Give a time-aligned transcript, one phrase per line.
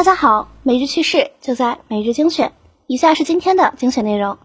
[0.00, 2.54] 大家好，每日趣事就在每日精选。
[2.86, 4.38] 以下是今天的精选内容。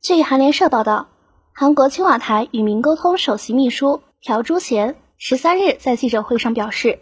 [0.00, 1.08] 据韩联社报道，
[1.52, 7.00] 韩国青瓦台与民沟通首席秘书朴珠贤十三日在记者会上表示，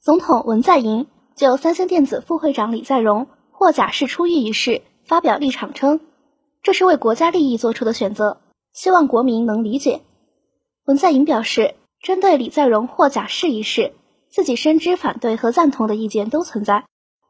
[0.00, 5.98] 总统文在寅就三星电子副会长李在镕获假释出狱一事发表立场称，
[6.62, 8.40] 这是为国家利益做出的选择，
[8.72, 10.02] 希望国民能理解。
[10.84, 11.74] 文在寅表示，
[12.04, 13.94] 针对李在镕获假释一事，
[14.30, 16.84] 自己深知反对和赞同的意见都存在。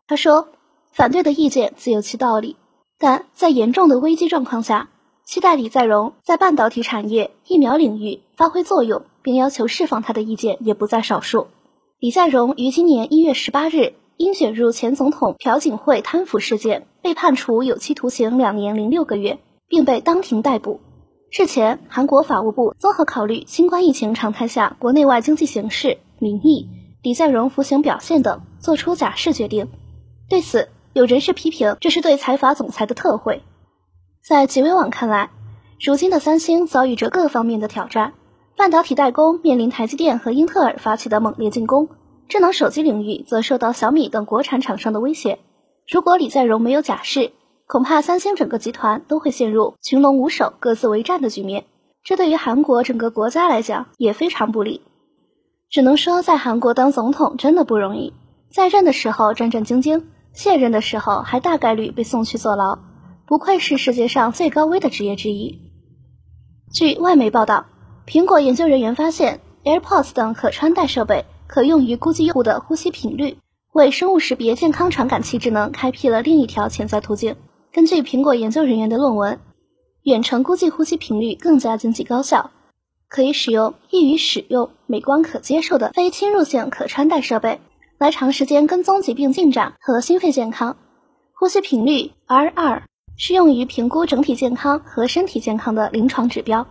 [0.07, 0.49] 他说
[0.93, 2.57] ：“反对的意见自有其道理，
[2.99, 4.91] 但在严重的危机状况下，
[5.25, 11.47] 期待李在镕在半导体产业、疫苗领域发挥作用，并要求释放他的意见也不在少数。”
[11.99, 20.81] 李在镕于今年一月十八日因卷入前总统朴槿惠贪腐事件，被判处有期徒刑两年零六个月，并被当庭逮捕。
[21.31, 26.69] 日前，韩国法务部综合考虑新冠疫情常态下国内外经济形势、民意、
[27.03, 29.69] 李在镕服刑表现等，作出假释决定。
[30.33, 33.43] 对此，有人士批评这是对财阀总裁的特惠。
[34.27, 35.29] 在极微网看来，
[35.79, 38.15] 如今的三星遭遇着各方面的挑战，
[38.57, 41.91] 半导体代工面临台积电和英特尔发起的猛烈进攻，
[42.29, 45.39] 智能手机领域则受到小米等国产厂商的威胁。
[45.87, 47.33] 如果李在镕没有假释，
[47.67, 51.67] 恐怕三星整个集团都会陷入群龙无首、各自为战的局面，
[52.03, 54.81] 这对于韩国整个国家来讲也非常不利。
[55.69, 58.15] 只能说，在韩国当总统真的不容易，
[58.51, 60.05] 在任的时候战战兢兢。
[60.35, 62.79] 卸任的时候还大概率被送去坐牢，
[63.27, 65.71] 不愧是世界上最高危的职业之一。
[66.73, 67.67] 据外媒报道，
[68.07, 73.37] 苹果研究人员发现，AirPods 等可穿戴设备可用于估计用户的呼吸频率，
[73.73, 77.37] 为生物识别健康传感器智能开辟了另一条潜在途径。
[77.71, 79.39] 根据苹果研究人员的论文，
[80.03, 82.51] 远程估计呼吸频率更加经济高效，
[83.09, 87.61] 可以使用易于使用、美观可接受的非侵入性可穿戴设备。
[88.03, 90.77] 来长时间跟踪疾病进展和心肺健康，
[91.39, 92.83] 呼吸频率 R2
[93.17, 96.67] 适用于评估整体健康和身体健康的临床指标。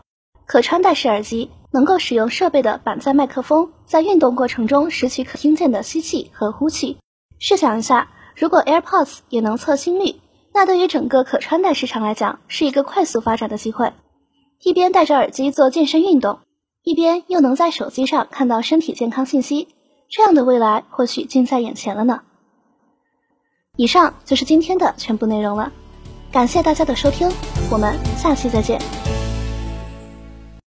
[0.46, 6.98] 可穿戴式耳机能够使用设备的板载麦克风，在运动过程中拾取可听见的吸气和呼气。
[7.40, 10.16] 试想一下，如果 AirPods 也能测心率，
[10.54, 13.94] 那对于整个可穿戴市场来讲，是一个快速发展的机会。
[14.62, 16.40] 一边戴着耳机做健身运动，
[16.84, 19.70] 一边又能在手机上看到身体健康信息。
[20.12, 22.22] 这样的未来或许近在眼前了呢。
[23.78, 25.72] 以上就是今天的全部内容了，
[26.34, 27.32] 感谢大家的收听，
[27.72, 29.01] 我们下期再见。